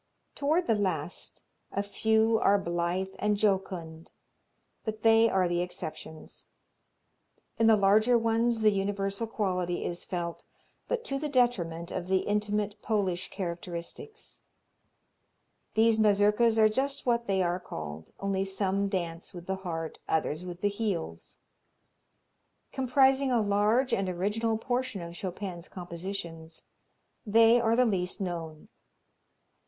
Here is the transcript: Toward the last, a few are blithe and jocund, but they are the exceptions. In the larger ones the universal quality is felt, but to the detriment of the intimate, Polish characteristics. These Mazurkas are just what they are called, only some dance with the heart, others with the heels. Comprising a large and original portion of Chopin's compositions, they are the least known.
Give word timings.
Toward 0.33 0.65
the 0.65 0.73
last, 0.73 1.43
a 1.71 1.83
few 1.83 2.39
are 2.39 2.57
blithe 2.57 3.13
and 3.19 3.37
jocund, 3.37 4.09
but 4.83 5.03
they 5.03 5.29
are 5.29 5.47
the 5.47 5.61
exceptions. 5.61 6.45
In 7.59 7.67
the 7.67 7.77
larger 7.77 8.17
ones 8.17 8.61
the 8.61 8.71
universal 8.71 9.27
quality 9.27 9.85
is 9.85 10.03
felt, 10.03 10.43
but 10.87 11.03
to 11.03 11.19
the 11.19 11.29
detriment 11.29 11.91
of 11.91 12.07
the 12.07 12.21
intimate, 12.21 12.81
Polish 12.81 13.29
characteristics. 13.29 14.41
These 15.75 15.99
Mazurkas 15.99 16.57
are 16.57 16.67
just 16.67 17.05
what 17.05 17.27
they 17.27 17.43
are 17.43 17.59
called, 17.59 18.11
only 18.19 18.43
some 18.43 18.89
dance 18.89 19.35
with 19.35 19.45
the 19.45 19.57
heart, 19.57 19.99
others 20.09 20.43
with 20.43 20.61
the 20.61 20.67
heels. 20.69 21.37
Comprising 22.71 23.31
a 23.31 23.39
large 23.39 23.93
and 23.93 24.09
original 24.09 24.57
portion 24.57 25.03
of 25.03 25.13
Chopin's 25.15 25.67
compositions, 25.67 26.63
they 27.23 27.61
are 27.61 27.75
the 27.75 27.85
least 27.85 28.19
known. 28.19 28.67